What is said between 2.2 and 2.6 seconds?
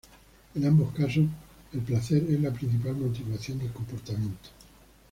es la